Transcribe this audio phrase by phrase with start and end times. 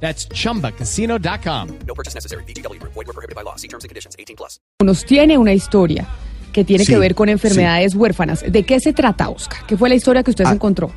[0.00, 1.68] That's chumbacasino.com.
[1.86, 2.44] No purchase necessary.
[2.44, 2.78] BGW.
[2.82, 3.56] Void were prohibited by law.
[3.56, 4.14] See terms and conditions.
[4.18, 4.60] 18 plus.
[4.84, 6.06] nos tiene una historia
[6.52, 8.44] que tiene Sí, que ver con enfermedades huérfanas.
[8.50, 9.60] ¿De qué se trata, Oscar?
[9.66, 10.54] ¿Qué fue la historia que usted se Ah.
[10.54, 10.90] encontró?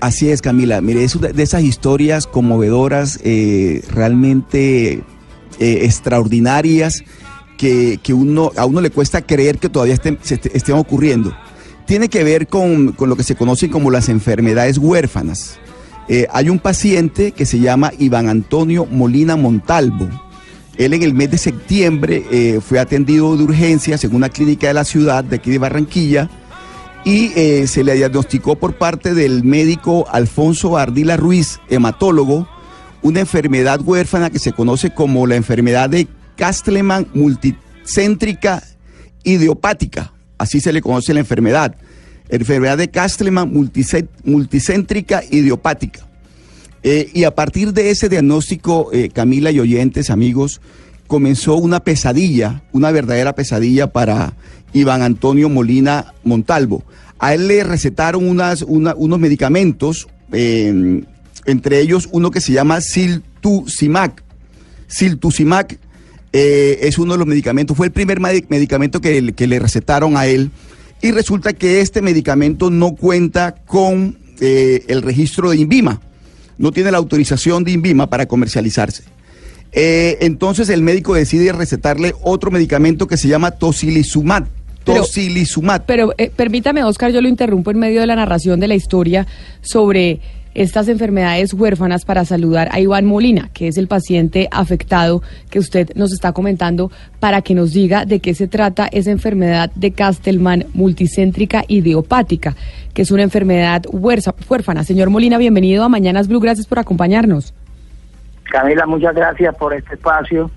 [0.00, 0.80] Así es, Camila.
[0.80, 5.02] Mire, es de esas historias conmovedoras, eh, realmente
[5.58, 7.02] eh, extraordinarias,
[7.58, 11.36] que, que uno, a uno le cuesta creer que todavía estén, se est- estén ocurriendo.
[11.86, 15.58] Tiene que ver con, con lo que se conocen como las enfermedades huérfanas.
[16.12, 20.08] Eh, hay un paciente que se llama Iván Antonio Molina Montalvo.
[20.76, 24.74] Él en el mes de septiembre eh, fue atendido de urgencia en una clínica de
[24.74, 26.28] la ciudad, de aquí de Barranquilla,
[27.04, 32.48] y eh, se le diagnosticó por parte del médico Alfonso Ardila Ruiz, hematólogo,
[33.02, 38.64] una enfermedad huérfana que se conoce como la enfermedad de Castleman multicéntrica
[39.22, 40.12] idiopática.
[40.38, 41.76] Así se le conoce la enfermedad.
[42.30, 46.06] Enfermedad de Castleman multicé- multicéntrica idiopática.
[46.82, 50.60] Eh, y a partir de ese diagnóstico, eh, Camila y oyentes, amigos,
[51.06, 54.34] comenzó una pesadilla, una verdadera pesadilla para
[54.72, 56.84] Iván Antonio Molina Montalvo.
[57.18, 61.02] A él le recetaron unos medicamentos, eh,
[61.44, 64.22] entre ellos uno que se llama Siltuzimac.
[64.86, 65.78] Siltuzimac
[66.32, 70.16] eh, es uno de los medicamentos, fue el primer medi- medicamento que, que le recetaron
[70.16, 70.50] a él.
[71.02, 76.00] Y resulta que este medicamento no cuenta con eh, el registro de INVIMA,
[76.58, 79.04] no tiene la autorización de INVIMA para comercializarse.
[79.72, 84.46] Eh, entonces el médico decide recetarle otro medicamento que se llama Tocilizumab.
[84.84, 85.84] Pero- Tocilizumab.
[85.86, 89.26] Pero eh, permítame, Oscar, yo lo interrumpo en medio de la narración de la historia
[89.62, 90.20] sobre
[90.54, 95.90] estas enfermedades huérfanas para saludar a Iván Molina, que es el paciente afectado que usted
[95.94, 96.90] nos está comentando,
[97.20, 102.56] para que nos diga de qué se trata esa enfermedad de Castelman multicéntrica idiopática,
[102.94, 104.84] que es una enfermedad huérfana.
[104.84, 107.54] Señor Molina, bienvenido a Mañanas Blue, gracias por acompañarnos.
[108.50, 110.50] Camila, muchas gracias por este espacio.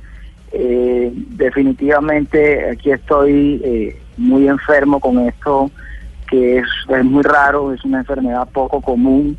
[0.51, 5.69] Eh, definitivamente aquí estoy eh, muy enfermo con esto,
[6.29, 6.65] que es
[7.03, 9.37] muy raro, es una enfermedad poco común.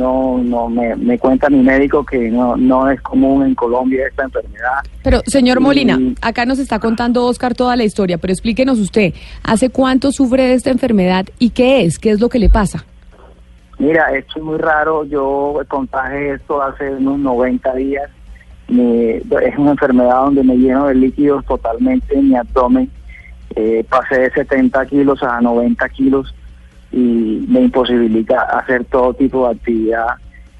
[0.00, 4.22] No, no me, me cuenta mi médico que no, no es común en Colombia esta
[4.24, 4.78] enfermedad.
[5.02, 9.12] Pero, señor Molina, acá nos está contando Oscar toda la historia, pero explíquenos usted,
[9.44, 11.98] ¿hace cuánto sufre de esta enfermedad y qué es?
[11.98, 12.84] ¿Qué es lo que le pasa?
[13.78, 15.04] Mira, esto es muy raro.
[15.04, 18.10] Yo contagié esto hace unos 90 días.
[18.68, 22.90] Me- es una enfermedad donde me lleno de líquidos totalmente en mi abdomen.
[23.54, 26.34] Eh, pasé de 70 kilos a 90 kilos
[26.92, 30.06] y me imposibilita hacer todo tipo de actividad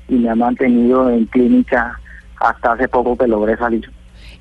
[0.08, 1.98] y me ha mantenido en clínica
[2.38, 3.90] hasta hace poco que logré salir.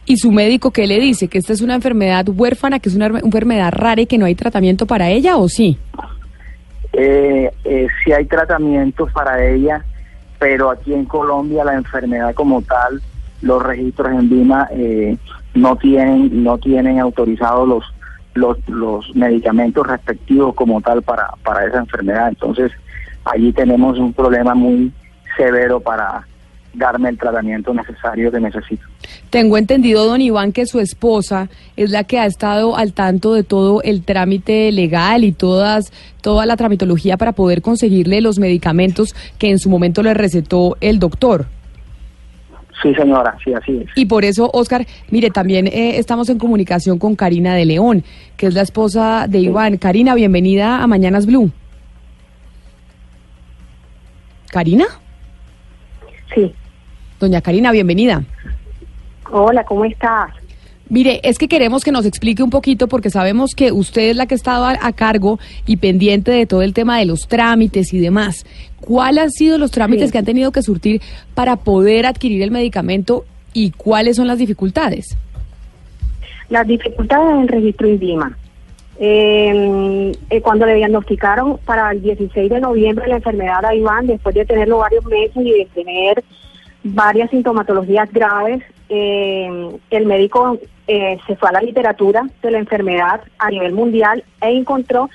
[0.06, 1.28] ¿Y su médico qué le dice?
[1.28, 4.36] ¿Que esta es una enfermedad huérfana, que es una enfermedad rara y que no hay
[4.36, 5.78] tratamiento para ella o sí?
[6.94, 9.86] Eh, eh, sí hay tratamientos para ella,
[10.40, 13.02] pero aquí en Colombia la enfermedad como tal,
[13.42, 15.16] los registros en Vima eh,
[15.54, 17.84] no tienen no tienen autorizados los,
[18.34, 22.30] los los medicamentos respectivos como tal para para esa enfermedad.
[22.30, 22.72] Entonces
[23.26, 24.92] allí tenemos un problema muy
[25.38, 26.26] severo para
[26.74, 28.84] darme el tratamiento necesario que necesito.
[29.30, 33.44] Tengo entendido, don Iván, que su esposa es la que ha estado al tanto de
[33.44, 35.92] todo el trámite legal y todas,
[36.22, 41.00] toda la tramitología para poder conseguirle los medicamentos que en su momento le recetó el
[41.00, 41.48] doctor.
[42.82, 43.90] Sí, señora, sí, así es.
[43.96, 48.04] Y por eso, Oscar, mire, también eh, estamos en comunicación con Karina de León,
[48.38, 49.78] que es la esposa de Iván.
[49.78, 51.52] Karina, bienvenida a Mañanas Blue.
[54.52, 54.86] ¿Karina?
[56.34, 56.54] Sí.
[57.20, 58.24] Doña Karina, bienvenida.
[59.32, 60.32] Hola, ¿cómo estás?
[60.90, 64.26] Mire, es que queremos que nos explique un poquito porque sabemos que usted es la
[64.26, 67.94] que ha estado a, a cargo y pendiente de todo el tema de los trámites
[67.94, 68.46] y demás.
[68.82, 70.12] ¿Cuáles han sido los trámites Sí.
[70.12, 71.02] que han tenido que surtir
[71.36, 75.16] para poder adquirir el medicamento y cuáles son las dificultades?
[76.50, 78.38] Las dificultades en el registro INVIMA.
[79.02, 84.36] Eh, eh, cuando le diagnosticaron para el 16 de noviembre la enfermedad a Iván, después
[84.36, 86.24] de tenerlo varios meses y de tener
[86.84, 93.22] varias sintomatologías graves, eh, el médico eh, se fue a la literatura de la enfermedad
[93.38, 95.10] a nivel mundial e encontró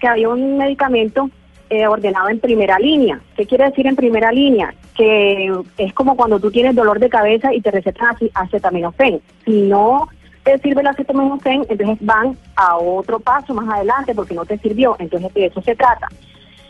[0.00, 1.30] que había un medicamento
[1.70, 3.20] eh, ordenado en primera línea.
[3.36, 4.74] ¿Qué quiere decir en primera línea?
[4.94, 9.20] Que es como cuando tú tienes dolor de cabeza y te recetan acetaminofén.
[9.44, 10.08] Si no
[10.42, 14.94] te sirve el acetaminofén, entonces van a otro paso más adelante porque no te sirvió.
[14.98, 16.08] Entonces de eso se trata.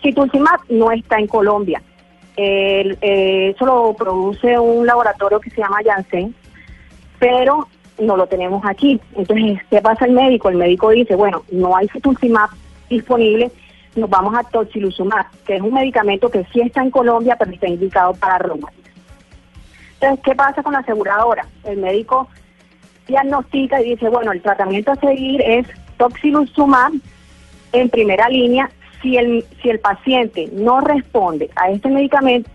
[0.01, 1.83] Citulcimab no está en Colombia.
[2.37, 6.35] El, eh, eso lo produce un laboratorio que se llama Janssen,
[7.19, 9.01] pero no lo tenemos aquí.
[9.15, 10.49] Entonces, ¿qué pasa el médico?
[10.49, 12.51] El médico dice, bueno, no hay citulcimab
[12.89, 13.51] disponible,
[13.97, 17.69] nos vamos a tocilizumab, que es un medicamento que sí está en Colombia, pero está
[17.69, 18.85] indicado para reumatismo.
[19.95, 21.47] Entonces, ¿qué pasa con la aseguradora?
[21.65, 22.29] El médico
[23.07, 25.67] diagnostica y dice, bueno, el tratamiento a seguir es
[25.97, 26.93] toxiluzumab
[27.73, 28.71] en primera línea.
[29.05, 32.51] Si el, si el paciente no responde a este medicamento,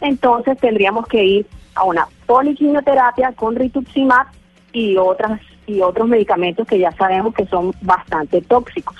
[0.00, 4.26] entonces tendríamos que ir a una poliquimioterapia con rituximab
[4.72, 8.96] y otras y otros medicamentos que ya sabemos que son bastante tóxicos.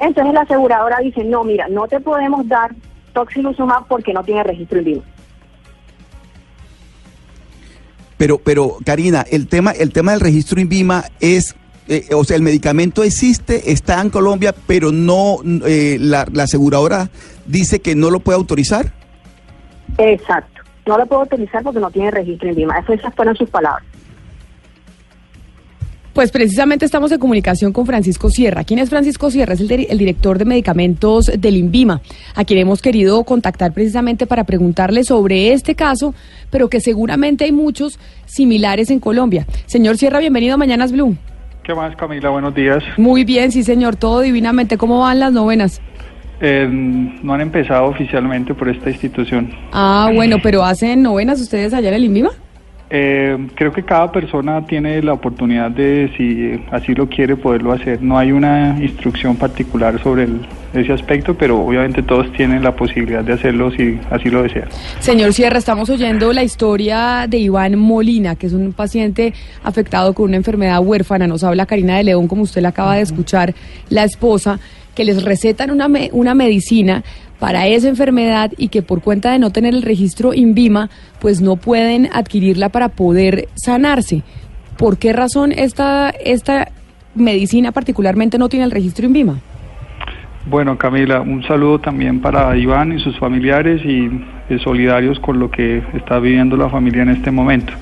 [0.00, 2.74] Entonces la aseguradora dice, no, mira, no te podemos dar
[3.12, 5.02] toxiluzumab porque no tiene registro en vivo.
[8.16, 11.54] Pero, pero Karina, el tema, el tema del registro INVIMA es,
[11.88, 17.10] eh, o sea, el medicamento existe, está en Colombia, pero no, eh, la, la aseguradora
[17.46, 18.92] dice que no lo puede autorizar.
[19.96, 20.62] Exacto.
[20.86, 22.78] No lo puedo autorizar porque no tiene registro en Vima.
[22.78, 23.84] Esas fueron sus palabras.
[26.14, 28.64] Pues precisamente estamos en comunicación con Francisco Sierra.
[28.64, 29.54] ¿Quién es Francisco Sierra?
[29.54, 32.00] Es el, el director de medicamentos del INVIMA,
[32.34, 36.14] a quien hemos querido contactar precisamente para preguntarle sobre este caso,
[36.50, 39.46] pero que seguramente hay muchos similares en Colombia.
[39.66, 41.16] Señor Sierra, bienvenido a Mañanas Blue.
[41.68, 42.30] ¿Qué más, Camila?
[42.30, 42.82] Buenos días.
[42.96, 44.78] Muy bien, sí señor, todo divinamente.
[44.78, 45.82] ¿Cómo van las novenas?
[46.40, 49.50] Eh, no han empezado oficialmente por esta institución.
[49.70, 52.30] Ah, bueno, pero ¿hacen novenas ustedes allá en el INVIMA?
[52.90, 58.02] Eh, creo que cada persona tiene la oportunidad de, si así lo quiere, poderlo hacer.
[58.02, 60.26] No hay una instrucción particular sobre
[60.72, 64.68] ese aspecto, pero obviamente todos tienen la posibilidad de hacerlo si así lo desean.
[65.00, 70.26] Señor Sierra, estamos oyendo la historia de Iván Molina, que es un paciente afectado con
[70.26, 71.26] una enfermedad huérfana.
[71.26, 73.54] Nos habla Karina de León, como usted la acaba de escuchar,
[73.90, 74.60] la esposa,
[74.94, 77.04] que les recetan una, una medicina
[77.38, 80.90] para esa enfermedad y que por cuenta de no tener el registro INVIMA,
[81.20, 84.22] pues no pueden adquirirla para poder sanarse.
[84.76, 86.68] ¿Por qué razón esta, esta
[87.14, 89.40] medicina particularmente no tiene el registro INVIMA?
[90.46, 94.08] Bueno, Camila, un saludo también para Iván y sus familiares y
[94.48, 97.72] eh, solidarios con lo que está viviendo la familia en este momento.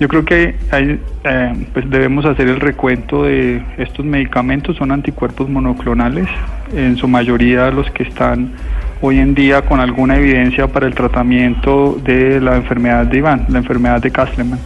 [0.00, 5.48] Yo creo que hay, eh, pues debemos hacer el recuento de estos medicamentos, son anticuerpos
[5.48, 6.28] monoclonales,
[6.72, 8.52] en su mayoría los que están
[9.00, 13.58] hoy en día con alguna evidencia para el tratamiento de la enfermedad de Iván, la
[13.58, 14.60] enfermedad de Castleman.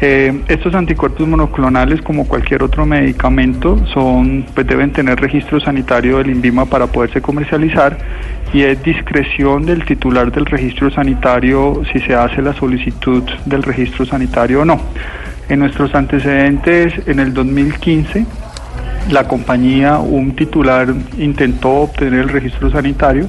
[0.00, 6.30] Eh, estos anticuerpos monoclonales, como cualquier otro medicamento, son, pues deben tener registro sanitario del
[6.30, 7.98] INVIMA para poderse comercializar
[8.52, 14.04] y es discreción del titular del registro sanitario si se hace la solicitud del registro
[14.04, 14.80] sanitario o no.
[15.48, 18.26] En nuestros antecedentes, en el 2015,
[19.10, 23.28] la compañía, un titular intentó obtener el registro sanitario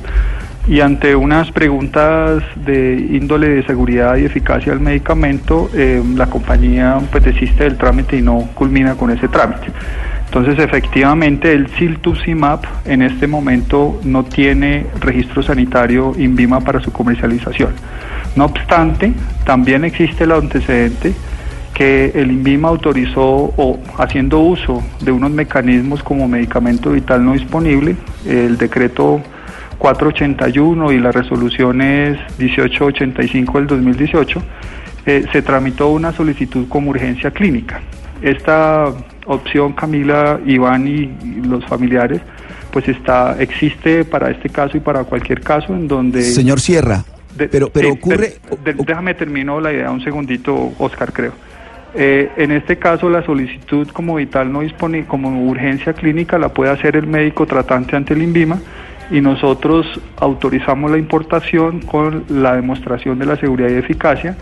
[0.67, 6.99] y ante unas preguntas de índole de seguridad y eficacia del medicamento, eh, la compañía
[7.11, 9.67] pues desiste del trámite y no culmina con ese trámite.
[10.35, 17.69] Entonces, efectivamente, el Siltuzimab en este momento no tiene registro sanitario INVIMA para su comercialización.
[18.35, 19.13] No obstante,
[19.45, 21.13] también existe el antecedente
[21.75, 27.95] que el INVIMA autorizó o haciendo uso de unos mecanismos como medicamento vital no disponible,
[28.25, 29.21] el decreto
[29.77, 34.41] 481 y las resoluciones 1885 del 2018,
[35.05, 37.81] eh, se tramitó una solicitud como urgencia clínica.
[38.23, 38.91] Esta
[39.25, 41.09] opción, Camila, Iván y,
[41.47, 42.21] los familiares,
[42.71, 46.21] pues está existe para este caso y para cualquier caso en donde...
[46.23, 47.03] Señor Sierra,
[47.37, 48.35] De- pero, pero ocurre...
[48.63, 51.33] de- déjame termino la idea un segundito, Oscar, creo.
[51.95, 56.71] Eh, en este caso, la solicitud como vital no disponible, como urgencia clínica, la puede
[56.71, 58.59] hacer el médico tratante ante el INVIMA
[59.11, 59.85] y nosotros
[60.17, 64.35] autorizamos la importación con la demostración de la seguridad y eficacia,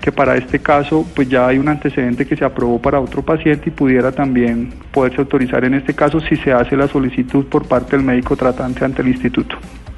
[0.00, 3.68] que para este caso, pues ya hay un antecedente que se aprobó para otro paciente
[3.68, 7.96] y pudiera también poderse autorizar en este caso si se hace la solicitud por parte
[7.96, 9.56] del médico tratante ante el instituto.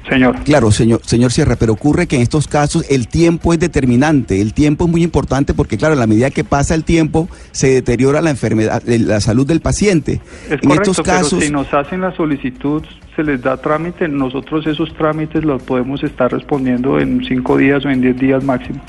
[0.09, 0.35] Señor.
[0.43, 4.53] Claro, señor, señor Sierra, pero ocurre que en estos casos el tiempo es determinante, el
[4.53, 8.19] tiempo es muy importante porque claro, a la medida que pasa el tiempo se deteriora
[8.19, 10.19] la enfermedad, eh, la salud del paciente.
[10.45, 12.83] Es en correcto, estos casos, pero si nos hacen la solicitud,
[13.15, 17.89] se les da trámite, nosotros esos trámites los podemos estar respondiendo en cinco días o
[17.89, 18.81] en diez días máximo.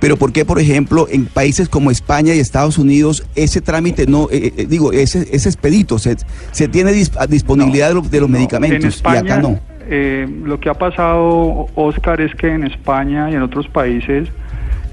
[0.00, 4.28] Pero ¿por qué, por ejemplo, en países como España y Estados Unidos ese trámite no,
[4.30, 6.16] eh, eh, digo, ese, ese expedito, se,
[6.52, 9.38] se tiene dis- a disponibilidad de, los- de los No, medicamentos en España, y acá
[9.42, 9.58] no?
[9.88, 14.28] eh, lo que ha pasado, Oscar, es que en España y en otros países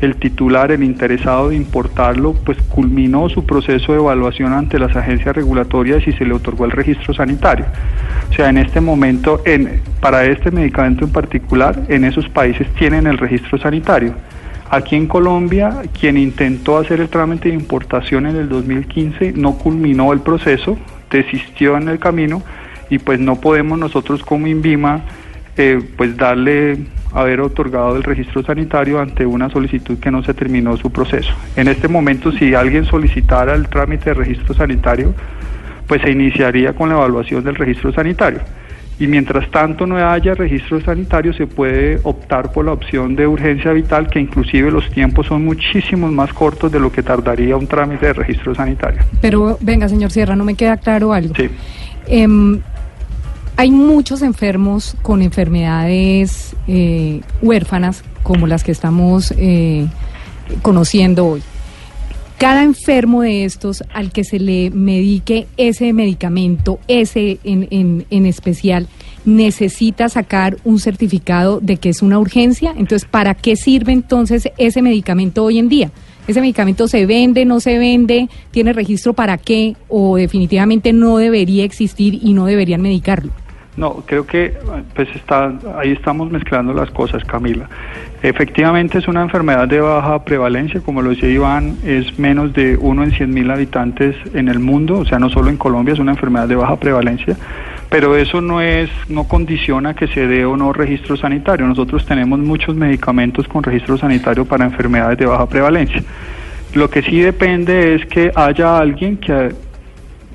[0.02, 5.34] el titular, el interesado de importarlo, pues culminó su proceso de evaluación ante las agencias
[5.34, 7.66] regulatorias y se le otorgó el registro sanitario.
[8.30, 13.08] O sea, en este momento, en, para este medicamento en particular, en esos países tienen
[13.08, 14.14] el registro sanitario.
[14.74, 20.12] Aquí en Colombia, quien intentó hacer el trámite de importación en el 2015 no culminó
[20.14, 20.80] el proceso,
[21.12, 22.42] desistió en el camino
[22.90, 25.02] y pues no podemos nosotros como INVIMA
[25.58, 30.76] eh, pues darle haber otorgado el registro sanitario ante una solicitud que no se terminó
[30.76, 31.32] su proceso.
[31.56, 35.14] En este momento, si alguien solicitara el trámite de registro sanitario,
[35.86, 38.40] pues se iniciaría con la evaluación del registro sanitario.
[39.00, 43.72] Y mientras tanto no haya registro sanitario, se puede optar por la opción de urgencia
[43.74, 48.08] vital, que inclusive los tiempos son muchísimos más cortos de lo que tardaría un trámite
[48.08, 49.02] de registro sanitario.
[49.20, 51.34] Pero venga, señor Sierra, no me queda claro algo.
[51.36, 51.50] Sí.
[52.08, 52.62] Em,
[53.58, 59.88] hay muchos enfermos con enfermedades eh, huérfanas, como las que estamos eh,
[60.62, 61.44] conociendo hoy.
[62.44, 68.26] Cada enfermo de estos al que se le medique ese medicamento, ese en, en, en
[68.26, 68.90] especial,
[69.24, 72.74] necesita sacar un certificado de que es una urgencia.
[72.78, 75.92] Entonces, ¿para qué sirve entonces ese medicamento hoy en día?
[76.28, 78.28] ¿Ese medicamento se vende, no se vende?
[78.52, 79.78] ¿Tiene registro para qué?
[79.88, 83.32] ¿O definitivamente no debería existir y no deberían medicarlo?
[83.76, 84.54] No, creo que
[84.94, 87.68] pues está, ahí estamos mezclando las cosas, Camila.
[88.22, 93.04] Efectivamente es una enfermedad de baja prevalencia, como lo decía Iván, es menos de uno
[93.04, 96.12] en 100 mil habitantes en el mundo, o sea, no solo en Colombia, es una
[96.12, 97.36] enfermedad de baja prevalencia,
[97.90, 101.66] pero eso no es, no condiciona que se dé o no registro sanitario.
[101.66, 106.04] Nosotros tenemos muchos medicamentos con registro sanitario para enfermedades de baja prevalencia.
[106.76, 109.52] Lo que sí depende es que haya alguien que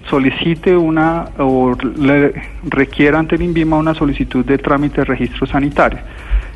[0.09, 2.33] solicite una o le
[2.65, 6.01] requiera ante el INVIMA una solicitud de trámite de registro sanitario.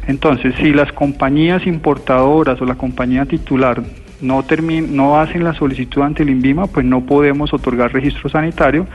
[0.06, 3.82] Entonces, si las compañías importadoras o la compañía titular
[4.21, 4.44] no,
[4.88, 8.87] no hacen la solicitud ante el INVIMA, pues no podemos otorgar registro sanitario.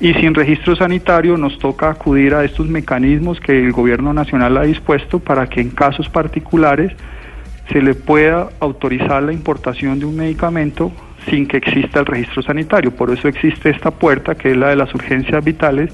[0.00, 4.62] Y sin registro sanitario nos toca acudir a estos mecanismos que el gobierno nacional ha
[4.62, 6.92] dispuesto para que en casos particulares
[7.70, 10.90] se le pueda autorizar la importación de un medicamento
[11.26, 12.90] sin que exista el registro sanitario.
[12.90, 15.92] Por eso existe esta puerta, que es la de las urgencias vitales,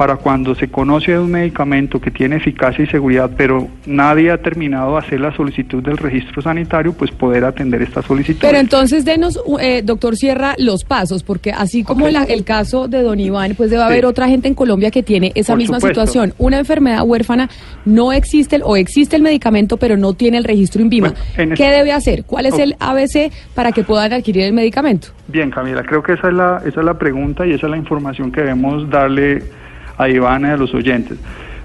[0.00, 4.38] para cuando se conoce de un medicamento que tiene eficacia y seguridad, pero nadie ha
[4.38, 8.38] terminado de hacer la solicitud del registro sanitario, pues poder atender esta solicitud.
[8.40, 13.02] Pero entonces denos, eh, doctor Sierra, los pasos, porque así como la- el caso de
[13.02, 13.86] don Iván, pues debe Sí.
[13.88, 16.00] haber otra gente en Colombia que tiene esa Por misma supuesto.
[16.06, 16.32] situación.
[16.38, 17.50] Una enfermedad huérfana,
[17.84, 21.08] no existe el- o existe el medicamento, pero no tiene el registro INVIMA.
[21.10, 22.24] Bueno, en ¿Qué este- debe hacer?
[22.24, 25.08] ¿Cuál es el ABC para que puedan adquirir el medicamento?
[25.28, 27.76] Bien, Camila, creo que esa es la, esa es la pregunta y esa es la
[27.76, 29.42] información que debemos darle
[30.00, 31.18] a Iván y a los oyentes.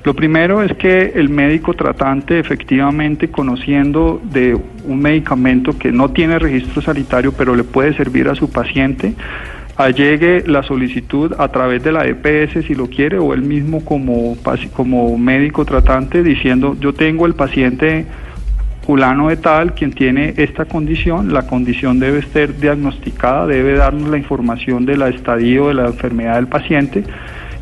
[0.03, 6.37] Lo primero es que el médico tratante efectivamente conociendo de un medicamento que no tiene
[6.37, 9.15] registro sanitario pero le puede servir a su paciente,
[9.77, 14.37] allegue la solicitud a través de la EPS si lo quiere o él mismo como,
[14.75, 18.05] como médico tratante diciendo yo tengo el paciente
[18.85, 24.17] fulano de tal, quien tiene esta condición, la condición debe ser diagnosticada, debe darnos la
[24.17, 27.03] información del estadio de la enfermedad del paciente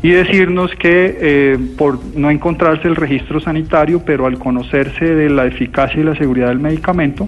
[0.04, 5.46] y decirnos que eh, por no encontrarse el registro sanitario, pero al conocerse de la
[5.46, 7.26] eficacia y la seguridad del medicamento,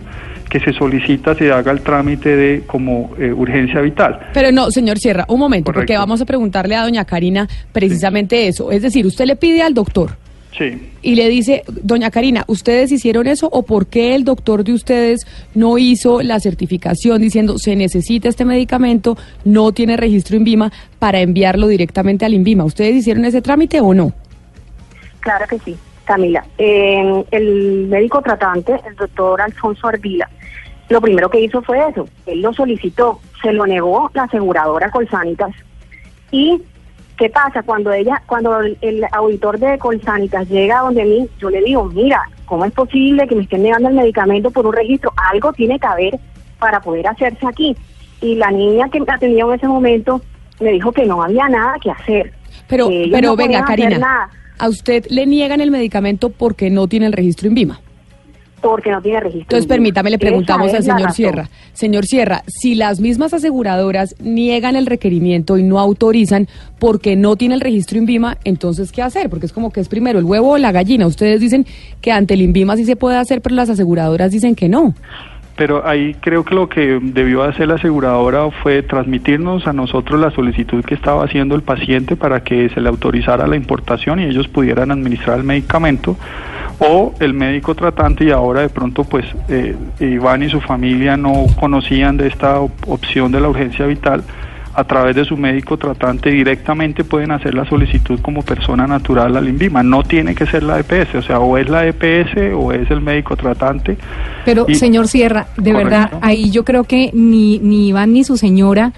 [0.51, 4.29] que se solicita se haga el trámite de como eh, urgencia vital.
[4.35, 8.71] Pero no, señor Sierra, un momento, porque vamos a preguntarle a doña Karina precisamente eso.
[8.71, 10.11] Es decir, usted le pide al doctor
[10.57, 10.91] Sí.
[11.03, 15.27] y le dice, doña Karina, ¿ustedes hicieron eso o por qué el doctor de ustedes
[15.55, 21.67] no hizo la certificación diciendo se necesita este medicamento, no tiene registro INVIMA para enviarlo
[21.67, 22.65] directamente al INVIMA?
[22.65, 24.15] ¿Ustedes hicieron ese trámite o no?
[25.21, 26.47] Claro que sí, Camila.
[26.57, 30.31] Eh, el médico tratante, el doctor Alfonso Ardila,
[30.89, 32.09] lo primero que hizo fue eso.
[32.27, 35.53] Él lo solicitó, se lo negó la aseguradora Colsanitas.
[36.31, 36.63] ¿Y
[37.17, 37.63] qué pasa?
[37.63, 42.65] Cuando ella, cuando el, auditor de Colsanitas llega donde mí, yo le digo, mira, ¿cómo
[42.65, 45.13] es posible que me estén negando el medicamento por un registro?
[45.33, 46.19] Algo tiene que haber
[46.59, 47.77] para poder hacerse aquí.
[48.21, 50.21] Y la niña que me atendió en ese momento
[50.61, 52.33] me dijo que no había nada que hacer.
[52.67, 57.49] Pero, no venga, Karina, a usted le niegan el medicamento porque no tiene el registro
[57.49, 57.81] INVIMA.
[58.61, 59.43] Porque no tiene registro.
[59.43, 61.13] Entonces, permítame, le preguntamos al señor.
[61.13, 61.49] Sierra.
[61.73, 66.49] Señor Sierra, si las mismas aseguradoras niegan el requerimiento y no autorizan
[66.79, 69.31] porque no tiene el registro INVIMA, entonces, ¿qué hacer?
[69.31, 71.07] Porque es como que es primero el huevo o la gallina.
[71.07, 71.67] Ustedes dicen
[72.01, 74.95] que ante el INVIMA sí se puede hacer, pero las aseguradoras dicen que no.
[75.57, 80.31] Pero ahí creo que lo que debió hacer la aseguradora fue transmitirnos a nosotros la
[80.31, 84.49] solicitud que estaba haciendo el paciente para que se le autorizara la importación y ellos
[84.49, 86.17] pudieran administrar el medicamento
[86.79, 91.47] o el médico tratante y ahora de pronto pues eh, Iván y su familia no
[91.59, 94.25] conocían de esta op- opción de la urgencia vital
[94.77, 99.49] a través de su médico tratante directamente pueden hacer la solicitud como persona natural al
[99.49, 99.83] INVIMA.
[99.83, 103.01] No tiene que ser la EPS, o sea, o es la EPS o es el
[103.01, 103.97] médico tratante.
[104.45, 105.91] Pero, Y- señor Sierra, de Correcto.
[105.91, 108.93] verdad, ahí yo creo que ni, ni Iván ni su señora,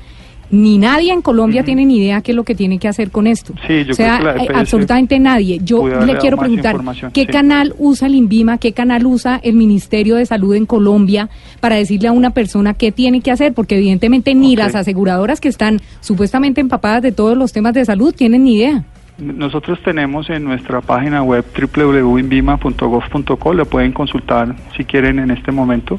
[0.50, 3.26] ni nadie en Colombia tiene ni idea qué es lo que tiene que hacer con
[3.26, 3.54] esto.
[3.66, 5.60] Sí, yo o sea, creo que la EPS absolutamente nadie.
[5.62, 6.76] Yo le quiero preguntar,
[7.12, 7.26] ¿qué sí.
[7.26, 11.28] canal usa el INVIMA, qué canal usa el Ministerio de Salud en Colombia
[11.60, 13.52] para decirle a una persona qué tiene que hacer?
[13.52, 18.14] Porque evidentemente ni las aseguradoras que están supuestamente empapadas de todos los temas de salud
[18.14, 18.84] tienen ni idea.
[19.18, 21.44] Nosotros tenemos en nuestra página web
[21.76, 25.98] www.invima.gov.co, le pueden consultar si quieren en este momento.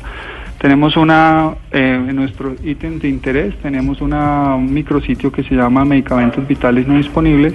[0.60, 5.86] Tenemos una, eh, en nuestro ítem de interés, tenemos una, un micrositio que se llama
[5.86, 7.54] Medicamentos Vitales No Disponibles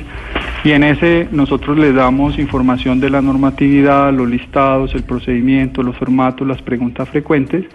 [0.65, 5.99] y en ese nosotros le damos información de la normatividad, los listados, el procedimiento, los
[5.99, 7.67] formatos, las preguntas frecuentes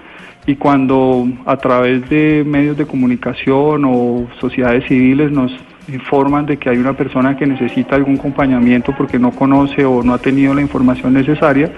[0.48, 5.52] y cuando a través de medios de comunicación o sociedades civiles nos
[5.88, 10.16] informan de que hay una persona que necesita algún acompañamiento porque no conoce o no
[10.16, 11.72] ha tenido la información necesaria,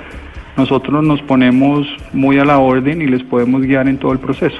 [0.58, 4.58] nosotros nos ponemos muy a la orden y les podemos guiar en todo el proceso.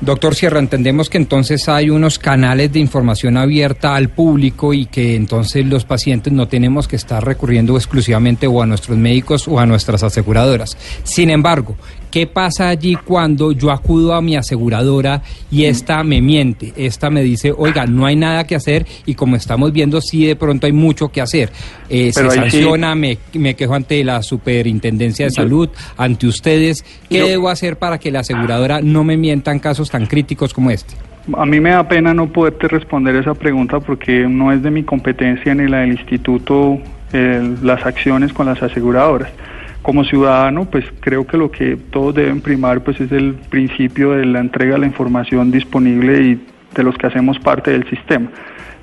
[0.00, 5.16] Doctor Sierra, entendemos que entonces hay unos canales de información abierta al público y que
[5.16, 9.64] entonces los pacientes no tenemos que estar recurriendo exclusivamente o a nuestros médicos o a
[9.64, 10.76] nuestras aseguradoras.
[11.02, 11.76] Sin embargo,
[12.16, 15.20] ¿qué pasa allí cuando yo acudo a mi aseguradora
[15.50, 16.72] y esta me miente?
[16.74, 20.34] Esta me dice, oiga, no hay nada que hacer y como estamos viendo, sí de
[20.34, 21.50] pronto hay mucho que hacer.
[21.90, 25.68] Eh, se sí- sanciona, me, me quejo ante la Superintendencia de Salud,
[25.98, 26.86] ante ustedes.
[27.10, 30.54] ¿Qué Yo- debo hacer para que la aseguradora no me mienta en casos tan críticos
[30.54, 30.94] como este?
[31.36, 34.84] A mí me da pena no poderte responder esa pregunta porque no es de mi
[34.84, 36.78] competencia ni la del instituto
[37.12, 39.28] eh, las acciones con las aseguradoras.
[39.86, 44.26] Como ciudadano, pues creo que lo que todos deben primar pues es el principio de
[44.26, 48.28] la entrega de la información disponible y de los que hacemos parte del sistema.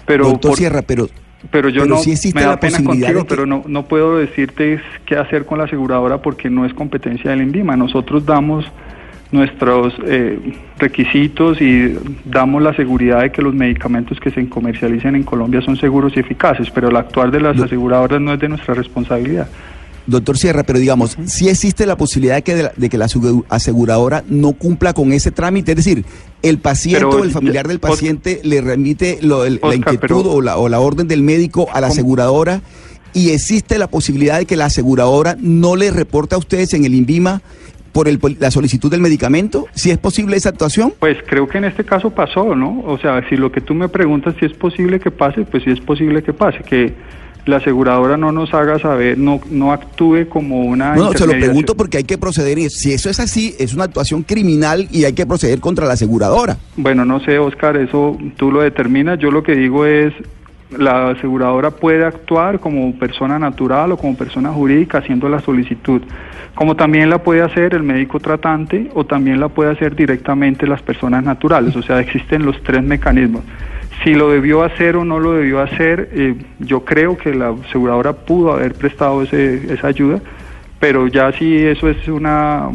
[0.05, 1.09] Pero Doctor por- Sierra, pero
[1.51, 4.17] pero yo Pero no sí me da la pena contigo, que- pero no, no puedo
[4.17, 7.75] decirte qué hacer con la aseguradora porque no es competencia del INVIMA.
[7.75, 8.63] Nosotros damos
[9.33, 10.39] nuestros eh,
[10.79, 15.75] requisitos y damos la seguridad de que los medicamentos que se comercialicen en Colombia son
[15.75, 19.49] seguros y eficaces, pero el actuar de las aseguradoras no es de nuestra responsabilidad.
[20.05, 24.23] Doctor Sierra, pero digamos, si existe la posibilidad de que, de que la asegu- aseguradora
[24.27, 26.03] no cumpla con ese trámite, es decir,
[26.41, 29.99] el paciente Pero, o el familiar del Oscar- paciente le remite lo- el- la inquietud
[30.01, 32.61] pero- o, la, o la orden del médico a la aseguradora
[33.13, 36.95] y existe la posibilidad de que la aseguradora no le reporte a ustedes en el
[36.95, 37.41] INVIMA
[37.93, 40.93] por el- la solicitud del medicamento, si es posible esa actuación.
[40.99, 42.81] Pues creo que en este caso pasó, ¿no?
[42.87, 45.69] O sea, si lo que tú me preguntas si es posible que pase, pues sí
[45.69, 46.93] es posible que pase, que
[47.45, 50.95] la aseguradora no nos haga saber, no, no actúe como una...
[50.95, 53.83] No, se lo pregunto porque hay que proceder y si eso es así, es una
[53.83, 56.57] actuación criminal y hay que proceder contra la aseguradora.
[56.77, 59.19] Bueno, no sé, Oscar, eso tú lo determinas.
[59.19, 60.13] Yo lo que digo es,
[60.77, 66.01] la aseguradora puede actuar como persona natural o como persona jurídica haciendo la solicitud,
[66.55, 70.81] como también la puede hacer el médico tratante o también la puede hacer directamente las
[70.81, 71.75] personas naturales.
[71.75, 73.43] O sea, existen los tres mecanismos.
[74.03, 78.13] Si lo debió hacer o no lo debió hacer, eh, yo creo que la aseguradora
[78.13, 80.19] pudo haber prestado ese, esa ayuda,
[80.79, 82.69] pero ya si eso es una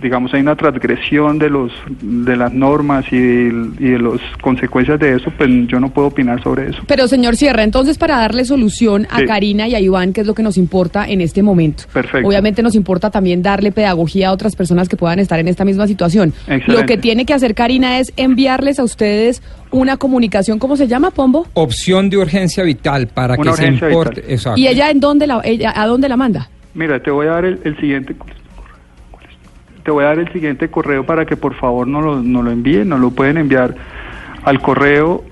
[0.00, 4.98] digamos hay una transgresión de los de las normas y de, y de las consecuencias
[4.98, 8.44] de eso pues yo no puedo opinar sobre eso Pero señor Sierra, entonces para darle
[8.44, 9.26] solución a Sí.
[9.26, 11.84] Karina y a Iván, que es lo que nos importa en este momento.
[11.92, 12.26] Perfecto.
[12.26, 15.86] Obviamente nos importa también darle pedagogía a otras personas que puedan estar en esta misma
[15.86, 16.32] situación.
[16.48, 16.72] Excelente.
[16.72, 19.40] Lo que tiene que hacer Karina es enviarles a ustedes
[19.74, 21.46] una comunicación, ¿cómo se llama, Pombo?
[21.54, 24.20] Opción de urgencia vital para Una que se importe.
[24.20, 24.30] vital.
[24.32, 24.60] Exacto.
[24.60, 26.48] ¿Y ella en dónde la, ella, a dónde la manda?
[26.74, 28.16] mira te voy a dar el, el siguiente
[29.84, 32.50] te voy a dar el siguiente correo para que por favor nos lo, nos lo
[32.50, 33.74] envíen nos lo pueden enviar
[34.42, 35.22] al correo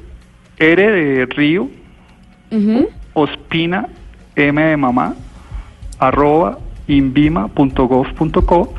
[0.58, 1.68] R de Río
[3.14, 3.88] ospina
[4.36, 5.14] m de mamá
[5.98, 8.74] arroba invima.gov.co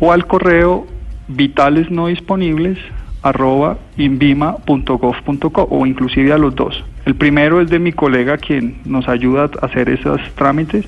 [0.00, 0.86] o al correo
[1.28, 2.78] vitales no disponibles
[3.22, 6.84] arroba invima.gov.co o inclusive a los dos.
[7.04, 10.86] El primero es de mi colega quien nos ayuda a hacer esos trámites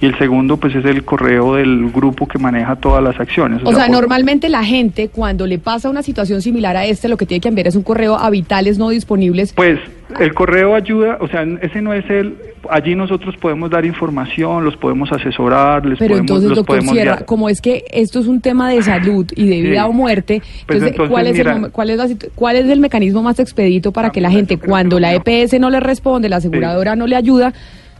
[0.00, 3.60] y el segundo pues es el correo del grupo que maneja todas las acciones.
[3.64, 7.16] O sea, por- normalmente la gente cuando le pasa una situación similar a este, lo
[7.16, 9.52] que tiene que enviar es un correo a vitales no disponibles.
[9.52, 9.78] Pues
[10.18, 12.34] el correo ayuda, o sea, ese no es el,
[12.68, 16.94] allí nosotros podemos dar información, los podemos asesorar, les Pero podemos, entonces, los doctor podemos
[16.94, 17.24] Sierra, guiar.
[17.26, 19.88] como es que esto es un tema de salud y de vida Sí.
[19.88, 20.50] o muerte, Pues
[20.82, 23.92] entonces, entonces, ¿cuál, es mira- el, cuál, es la ¿cuál es el mecanismo más expedito
[23.92, 27.52] para que la gente, cuando la EPS no le responde, la aseguradora no le ayuda,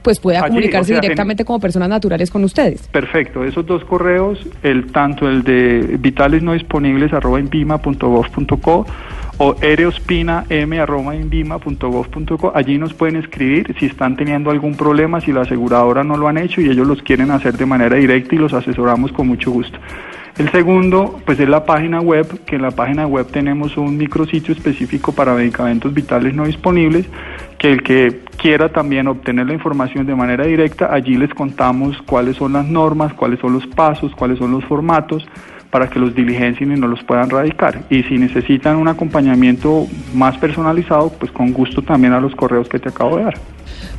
[0.02, 2.88] pues pueda Allí, comunicarse o sea, en- directamente como personas naturales con ustedes?
[2.88, 8.86] Perfecto, esos dos correos, el tanto el de vitales no disponibles arroba invima.gov.co
[9.42, 15.32] o ereospina m arroba invima.gov.co, allí nos pueden escribir si están teniendo algún problema, si
[15.32, 18.38] la aseguradora no lo han hecho y ellos los quieren hacer de manera directa y
[18.38, 19.78] los asesoramos con mucho gusto.
[20.36, 24.52] El segundo, pues es la página web, que en la página web tenemos un micrositio
[24.52, 27.06] específico para medicamentos vitales no disponibles,
[27.56, 32.36] que el que quiera también obtener la información de manera directa, allí les contamos cuáles
[32.36, 35.26] son las normas, cuáles son los pasos, cuáles son los formatos
[35.70, 37.82] para que los diligencien y no los puedan radicar.
[37.90, 42.78] Y si necesitan un acompañamiento más personalizado, pues con gusto también a los correos que
[42.78, 43.34] te acabo de dar.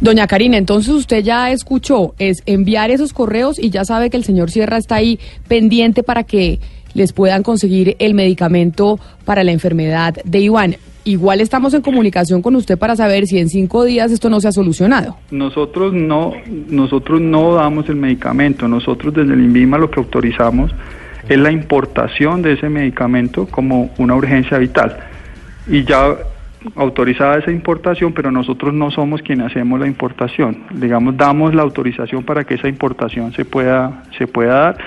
[0.02, 4.24] Doña Karina, entonces usted ya escuchó, es enviar esos correos y ya sabe que el
[4.24, 6.60] señor Sierra está ahí pendiente para que
[6.94, 10.76] les puedan conseguir el medicamento para la enfermedad de Iván.
[11.04, 14.50] Igual estamos en comunicación con usted para saber si en cinco días esto no se
[14.50, 15.18] ha solucionado.
[15.32, 16.34] Nosotros no,
[16.68, 20.72] nosotros no damos el medicamento, nosotros desde el INVIMA lo que autorizamos
[21.28, 24.98] es la importación de ese medicamento como una urgencia vital.
[25.68, 26.16] Y ya
[26.76, 30.64] autorizada esa importación, pero nosotros no somos quienes hacemos la importación.
[30.72, 34.78] Digamos, damos la autorización para que esa importación se pueda, se pueda dar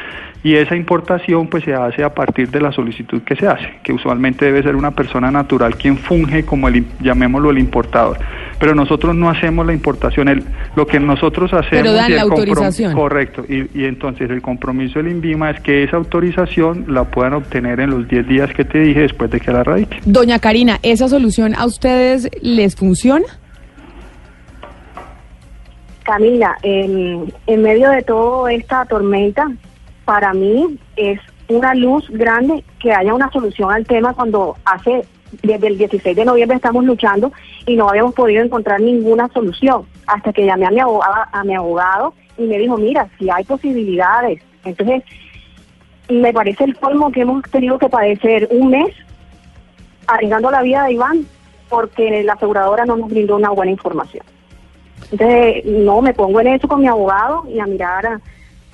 [0.45, 3.95] y esa importación pues se hace a partir de la solicitud que se hace, que
[3.95, 8.19] usualmente debe ser una persona natural quien funge como el, llamémoslo el importador.
[8.61, 10.45] Pero nosotros no hacemos la importación, el,
[10.77, 11.83] lo que nosotros hacemos...
[11.83, 12.93] Pero dan y el la autorización.
[12.93, 17.81] Correcto, y, y entonces el compromiso del INVIMA es que esa autorización la puedan obtener
[17.81, 20.01] en los 10 días que te dije después de que la radique.
[20.05, 23.25] Doña Karina, ¿esa solución a ustedes les funciona?
[26.03, 29.51] Camila, en, en medio de toda esta tormenta,
[30.05, 35.05] para mí es una luz grande que haya una solución al tema cuando hace
[35.43, 37.33] desde el 16 de noviembre estamos luchando
[37.67, 41.55] y no habíamos podido encontrar ninguna solución hasta que llamé a mi abogada, a mi
[41.55, 44.43] abogado y me dijo, mira, si hay posibilidades.
[44.65, 45.03] Entonces,
[46.09, 48.95] me parece el colmo que hemos tenido que padecer un mes
[50.07, 51.27] arriesgando la vida de Iván
[51.69, 54.25] porque la aseguradora no nos brindó una buena información.
[55.11, 58.21] Entonces, no, me pongo en eso con mi abogado y a mirar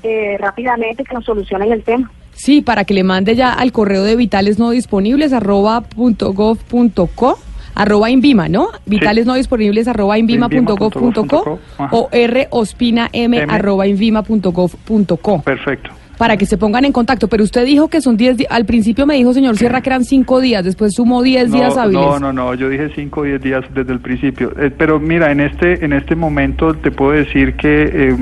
[0.03, 2.11] eh, rápidamente que nos solucionen el tema.
[2.33, 6.59] Sí, para que le mande ya al correo de vitales no disponibles arroba punto gov
[6.59, 7.39] punto co,
[7.75, 8.69] arroba invima, ¿no?
[8.87, 11.91] Vitales no disponibles arroba invima punto gov punto co, Ajá.
[11.93, 12.09] o
[12.51, 13.53] rospina m M.
[13.53, 15.91] arroba invima punto gov punto co, Perfecto.
[16.17, 17.29] para que se pongan en contacto.
[17.29, 20.05] Pero usted dijo que son 10 días, al principio me dijo señor Sierra que eran
[20.05, 22.03] 5 días, después sumó 10 días no, hábiles.
[22.03, 24.53] No, no, no, yo dije 5 o 10 días desde el principio.
[24.59, 28.17] Eh, pero mira, en este en este momento te puedo decir que eh,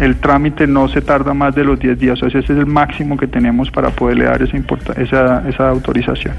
[0.00, 2.22] el trámite no se tarda más de los 10 días.
[2.22, 5.68] O sea, ese es el máximo que tenemos para poderle dar esa, importa- esa, esa
[5.68, 6.34] autorización.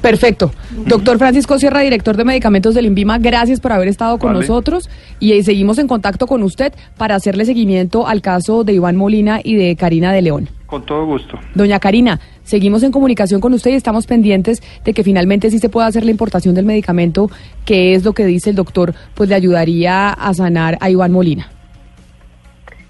[0.00, 0.52] Perfecto.
[0.86, 4.40] Doctor Francisco Sierra, director de medicamentos del INVIMA, gracias por haber estado con Vale.
[4.40, 8.94] nosotros y eh, seguimos en contacto con usted para hacerle seguimiento al caso de Iván
[8.96, 10.48] Molina y de Karina de León.
[10.66, 11.38] Con todo gusto.
[11.54, 15.68] Doña Karina, seguimos en comunicación con usted y estamos pendientes de que finalmente sí se
[15.68, 17.30] pueda hacer la importación del medicamento,
[17.64, 21.48] que es lo que dice el doctor, pues le ayudaría a sanar a Iván Molina.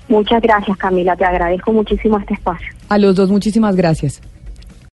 [0.08, 1.16] Muchas gracias, Camila.
[1.16, 2.68] Te agradezco muchísimo este espacio.
[2.88, 4.20] A los dos, muchísimas gracias.